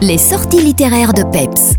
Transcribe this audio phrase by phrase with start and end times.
[0.00, 1.72] Les sorties littéraires de Peps.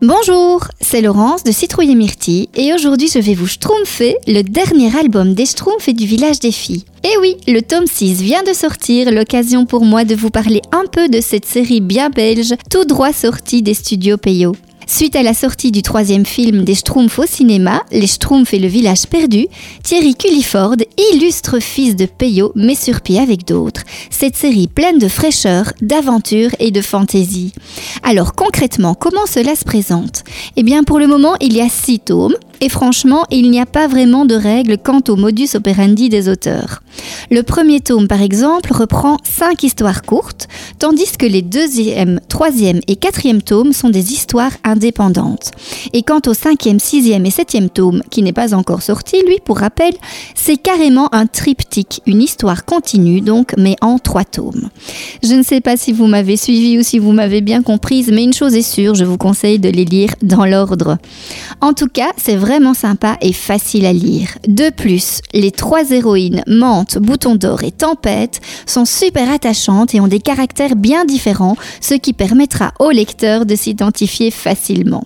[0.00, 4.96] Bonjour, c'est Laurence de Citrouille et Myrtille et aujourd'hui je vais vous schtroumpfer le dernier
[4.96, 6.84] album des Schtroumpfs et du village des filles.
[7.02, 10.86] Et oui, le tome 6 vient de sortir, l'occasion pour moi de vous parler un
[10.90, 14.54] peu de cette série bien belge, tout droit sortie des studios Peyo.
[14.86, 18.68] Suite à la sortie du troisième film des Schtroumpfs au cinéma, Les Schtroumpfs et le
[18.68, 19.46] village perdu,
[19.82, 20.76] Thierry Culliford,
[21.12, 26.50] illustre fils de Peyo, met sur pied avec d'autres cette série pleine de fraîcheur, d'aventure
[26.58, 27.52] et de fantaisie.
[28.02, 30.22] Alors concrètement, comment cela se présente?
[30.56, 33.66] Eh bien pour le moment, il y a six tomes, et franchement, il n'y a
[33.66, 36.83] pas vraiment de règles quant au modus operandi des auteurs.
[37.34, 40.46] Le premier tome, par exemple, reprend cinq histoires courtes,
[40.78, 45.50] tandis que les deuxième, troisième et quatrième tomes sont des histoires indépendantes.
[45.92, 49.58] Et quant au cinquième, sixième et septième tome, qui n'est pas encore sorti, lui, pour
[49.58, 49.94] rappel,
[50.36, 54.68] c'est carrément un triptyque, une histoire continue donc, mais en trois tomes.
[55.24, 58.22] Je ne sais pas si vous m'avez suivi ou si vous m'avez bien comprise, mais
[58.22, 60.98] une chose est sûre, je vous conseille de les lire dans l'ordre.
[61.60, 64.38] En tout cas, c'est vraiment sympa et facile à lire.
[64.46, 70.08] De plus, les trois héroïnes, Mante, Bouton d'Or et Tempête, sont super attachantes et ont
[70.08, 75.04] des caractères bien différents, ce qui permettra au lecteur de s'identifier facilement.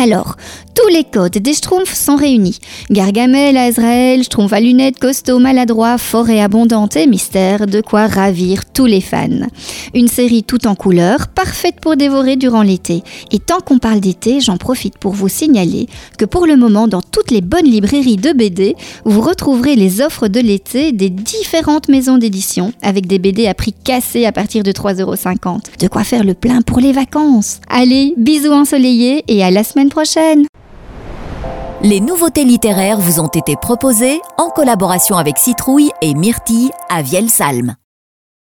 [0.00, 0.36] Alors,
[0.76, 2.60] tous les codes des Schtroumpfs sont réunis.
[2.88, 8.86] Gargamel, Azrael, Schtroumpf à lunettes, costaud, maladroit, forêt abondante et mystère, de quoi ravir tous
[8.86, 9.48] les fans.
[9.92, 13.02] Une série tout en couleurs, parfaite pour dévorer durant l'été.
[13.32, 17.02] Et tant qu'on parle d'été, j'en profite pour vous signaler que pour le moment, dans
[17.02, 22.18] toutes les bonnes librairies de BD, vous retrouverez les offres de l'été des différentes maisons
[22.18, 25.58] d'édition, avec des BD à prix cassé à partir de 3,50€.
[25.80, 27.58] De quoi faire le plein pour les vacances.
[27.68, 29.64] Allez, bisous ensoleillés et à la
[31.82, 37.76] Les nouveautés littéraires vous ont été proposées en collaboration avec Citrouille et Myrtille à Vielsalm.